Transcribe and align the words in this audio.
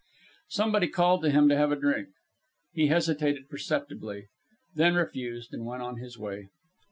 Somebody 0.49 0.87
called 0.87 1.21
to 1.21 1.29
him 1.29 1.47
to 1.49 1.55
have 1.55 1.71
a 1.71 1.75
drink. 1.75 2.09
He 2.73 2.87
hesitated 2.87 3.47
perceptibly, 3.49 4.29
then 4.73 4.95
refused 4.95 5.53
and 5.53 5.63
went 5.63 5.83
on 5.83 5.97
his 5.97 6.17
way. 6.17 6.47